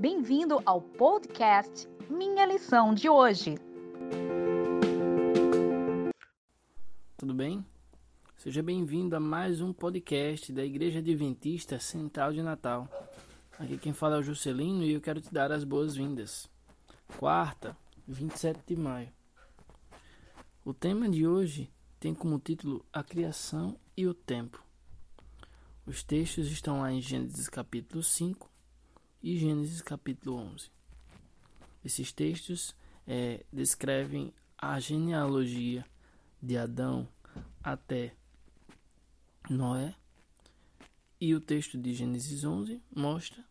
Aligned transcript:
Bem-vindo 0.00 0.62
ao 0.64 0.80
podcast 0.80 1.86
Minha 2.08 2.46
Lição 2.46 2.94
de 2.94 3.06
Hoje. 3.06 3.56
Tudo 7.18 7.34
bem? 7.34 7.62
Seja 8.38 8.62
bem-vindo 8.62 9.14
a 9.14 9.20
mais 9.20 9.60
um 9.60 9.74
podcast 9.74 10.50
da 10.54 10.64
Igreja 10.64 11.00
Adventista 11.00 11.78
Central 11.78 12.32
de 12.32 12.40
Natal. 12.40 12.88
Aqui 13.58 13.76
quem 13.76 13.92
fala 13.92 14.16
é 14.16 14.20
o 14.20 14.22
Juscelino 14.22 14.82
e 14.84 14.92
eu 14.94 15.02
quero 15.02 15.20
te 15.20 15.30
dar 15.30 15.52
as 15.52 15.64
boas-vindas. 15.64 16.48
Quarta, 17.18 17.76
27 18.08 18.58
de 18.68 18.76
maio. 18.76 19.12
O 20.64 20.72
tema 20.72 21.10
de 21.10 21.26
hoje 21.26 21.70
tem 21.98 22.14
como 22.14 22.38
título 22.38 22.82
A 22.90 23.04
Criação 23.04 23.76
e 23.94 24.06
o 24.06 24.14
Tempo. 24.14 24.64
Os 25.84 26.02
textos 26.02 26.50
estão 26.50 26.80
lá 26.80 26.90
em 26.90 27.02
Gênesis 27.02 27.50
capítulo 27.50 28.02
5 28.02 28.49
e 29.22 29.36
Gênesis 29.36 29.82
capítulo 29.82 30.36
11. 30.36 30.70
Esses 31.84 32.12
textos 32.12 32.74
é, 33.06 33.44
descrevem 33.52 34.32
a 34.56 34.78
genealogia 34.80 35.84
de 36.42 36.56
Adão 36.56 37.08
até 37.62 38.14
Noé 39.48 39.94
e 41.20 41.34
o 41.34 41.40
texto 41.40 41.76
de 41.76 41.92
Gênesis 41.92 42.44
11 42.44 42.80
mostra 42.94 43.44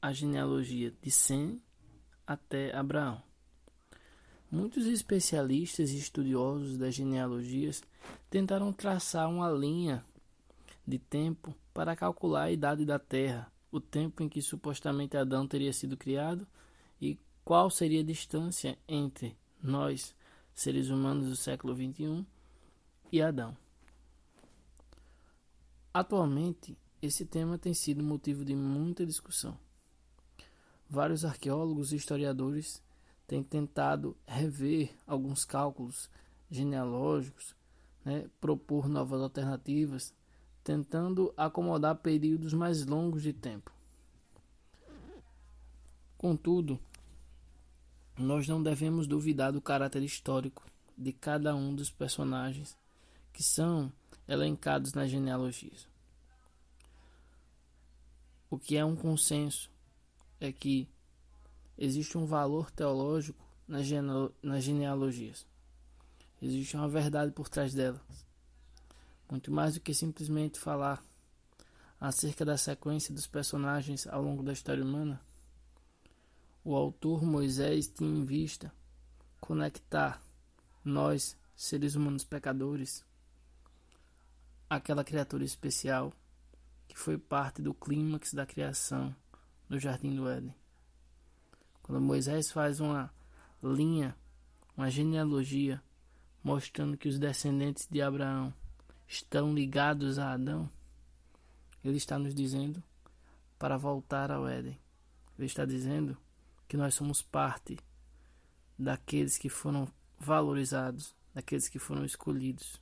a 0.00 0.12
genealogia 0.12 0.92
de 1.02 1.10
Sem 1.10 1.60
até 2.26 2.74
Abraão. 2.76 3.22
Muitos 4.50 4.86
especialistas 4.86 5.90
e 5.90 5.98
estudiosos 5.98 6.78
das 6.78 6.94
genealogias 6.94 7.82
tentaram 8.30 8.72
traçar 8.72 9.28
uma 9.28 9.50
linha 9.50 10.04
de 10.86 10.98
tempo 10.98 11.54
para 11.74 11.94
calcular 11.94 12.44
a 12.44 12.52
idade 12.52 12.84
da 12.84 12.98
Terra, 12.98 13.52
o 13.70 13.80
tempo 13.80 14.22
em 14.22 14.28
que 14.28 14.40
supostamente 14.40 15.16
Adão 15.16 15.46
teria 15.46 15.72
sido 15.72 15.96
criado 15.96 16.46
e 17.00 17.18
qual 17.44 17.70
seria 17.70 18.00
a 18.00 18.04
distância 18.04 18.78
entre 18.88 19.36
nós, 19.62 20.14
seres 20.54 20.88
humanos 20.88 21.28
do 21.28 21.36
século 21.36 21.74
XXI, 21.74 22.24
e 23.10 23.22
Adão. 23.22 23.56
Atualmente, 25.92 26.76
esse 27.00 27.24
tema 27.24 27.58
tem 27.58 27.72
sido 27.72 28.02
motivo 28.02 28.44
de 28.44 28.54
muita 28.54 29.06
discussão. 29.06 29.58
Vários 30.88 31.24
arqueólogos 31.24 31.92
e 31.92 31.96
historiadores 31.96 32.82
têm 33.26 33.42
tentado 33.42 34.16
rever 34.26 34.90
alguns 35.06 35.44
cálculos 35.44 36.10
genealógicos, 36.50 37.54
né, 38.04 38.28
propor 38.40 38.88
novas 38.88 39.20
alternativas 39.20 40.14
tentando 40.68 41.32
acomodar 41.34 41.94
períodos 41.94 42.52
mais 42.52 42.84
longos 42.84 43.22
de 43.22 43.32
tempo. 43.32 43.72
Contudo, 46.18 46.78
nós 48.18 48.46
não 48.46 48.62
devemos 48.62 49.06
duvidar 49.06 49.50
do 49.50 49.62
caráter 49.62 50.02
histórico 50.02 50.62
de 50.94 51.10
cada 51.10 51.56
um 51.56 51.74
dos 51.74 51.90
personagens 51.90 52.76
que 53.32 53.42
são 53.42 53.90
elencados 54.28 54.92
nas 54.92 55.10
genealogias. 55.10 55.88
O 58.50 58.58
que 58.58 58.76
é 58.76 58.84
um 58.84 58.94
consenso 58.94 59.70
é 60.38 60.52
que 60.52 60.86
existe 61.78 62.18
um 62.18 62.26
valor 62.26 62.70
teológico 62.70 63.42
nas, 63.66 63.86
genealogias. 64.62 65.46
Existe 66.42 66.76
uma 66.76 66.90
verdade 66.90 67.32
por 67.32 67.48
trás 67.48 67.72
delas. 67.72 68.27
Muito 69.30 69.52
mais 69.52 69.74
do 69.74 69.80
que 69.80 69.92
simplesmente 69.92 70.58
falar 70.58 71.04
acerca 72.00 72.44
da 72.44 72.56
sequência 72.56 73.14
dos 73.14 73.26
personagens 73.26 74.06
ao 74.06 74.22
longo 74.22 74.42
da 74.42 74.52
história 74.52 74.82
humana, 74.82 75.20
o 76.64 76.74
autor 76.74 77.22
Moisés 77.22 77.88
tinha 77.88 78.10
em 78.10 78.24
vista 78.24 78.72
conectar 79.40 80.22
nós, 80.84 81.36
seres 81.56 81.94
humanos 81.94 82.24
pecadores, 82.24 83.04
àquela 84.68 85.04
criatura 85.04 85.44
especial 85.44 86.12
que 86.86 86.98
foi 86.98 87.18
parte 87.18 87.60
do 87.60 87.74
clímax 87.74 88.32
da 88.32 88.46
criação 88.46 89.14
no 89.68 89.78
Jardim 89.78 90.14
do 90.16 90.28
Éden. 90.28 90.54
Quando 91.82 92.00
Moisés 92.00 92.50
faz 92.50 92.80
uma 92.80 93.12
linha, 93.62 94.16
uma 94.76 94.90
genealogia, 94.90 95.82
mostrando 96.42 96.96
que 96.96 97.08
os 97.08 97.18
descendentes 97.18 97.86
de 97.90 98.00
Abraão 98.00 98.52
estão 99.08 99.54
ligados 99.54 100.18
a 100.18 100.32
Adão, 100.32 100.70
ele 101.82 101.96
está 101.96 102.18
nos 102.18 102.34
dizendo 102.34 102.82
para 103.58 103.78
voltar 103.78 104.30
ao 104.30 104.46
Éden. 104.46 104.78
Ele 105.38 105.46
está 105.46 105.64
dizendo 105.64 106.16
que 106.68 106.76
nós 106.76 106.94
somos 106.94 107.22
parte 107.22 107.78
daqueles 108.78 109.38
que 109.38 109.48
foram 109.48 109.88
valorizados, 110.18 111.14
daqueles 111.34 111.68
que 111.68 111.78
foram 111.78 112.04
escolhidos. 112.04 112.80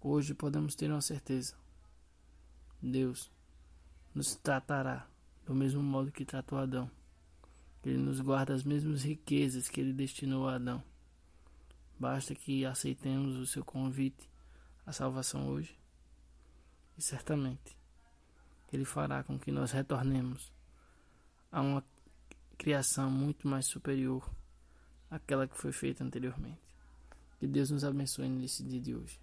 Hoje 0.00 0.34
podemos 0.34 0.74
ter 0.74 0.90
uma 0.90 1.02
certeza: 1.02 1.54
Deus 2.80 3.30
nos 4.14 4.34
tratará 4.34 5.06
do 5.44 5.54
mesmo 5.54 5.82
modo 5.82 6.10
que 6.10 6.24
tratou 6.24 6.58
Adão. 6.58 6.90
Ele 7.84 7.98
nos 7.98 8.20
guarda 8.20 8.54
as 8.54 8.62
mesmas 8.62 9.02
riquezas 9.02 9.68
que 9.68 9.80
ele 9.80 9.92
destinou 9.92 10.48
a 10.48 10.54
Adão. 10.54 10.82
Basta 11.98 12.34
que 12.34 12.64
aceitemos 12.64 13.36
o 13.36 13.46
seu 13.46 13.64
convite 13.64 14.31
a 14.86 14.92
salvação 14.92 15.48
hoje. 15.48 15.78
E 16.96 17.02
certamente 17.02 17.76
Ele 18.72 18.84
fará 18.84 19.22
com 19.22 19.38
que 19.38 19.50
nós 19.50 19.72
retornemos 19.72 20.52
a 21.50 21.60
uma 21.60 21.84
criação 22.56 23.10
muito 23.10 23.48
mais 23.48 23.66
superior 23.66 24.28
àquela 25.10 25.46
que 25.46 25.56
foi 25.56 25.72
feita 25.72 26.04
anteriormente. 26.04 26.60
Que 27.38 27.46
Deus 27.46 27.70
nos 27.70 27.84
abençoe 27.84 28.28
nesse 28.28 28.62
dia 28.62 28.80
de 28.80 28.94
hoje. 28.94 29.20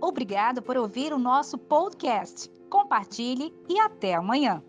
Obrigado 0.00 0.60
por 0.60 0.76
ouvir 0.76 1.12
o 1.12 1.18
nosso 1.18 1.56
podcast. 1.56 2.50
Compartilhe 2.68 3.54
e 3.68 3.78
até 3.78 4.14
amanhã. 4.14 4.62